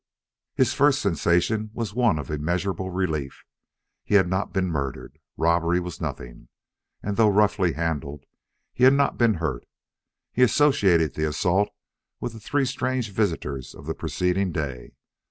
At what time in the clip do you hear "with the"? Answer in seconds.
12.19-12.39